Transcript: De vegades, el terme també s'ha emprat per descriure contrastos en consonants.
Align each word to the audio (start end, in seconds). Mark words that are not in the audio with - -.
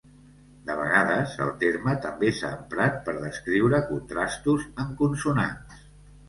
De 0.67 0.75
vegades, 0.77 1.35
el 1.47 1.51
terme 1.63 1.93
també 2.05 2.31
s'ha 2.37 2.49
emprat 2.61 2.97
per 3.11 3.15
descriure 3.19 3.83
contrastos 3.91 4.67
en 4.87 4.91
consonants. 5.05 5.87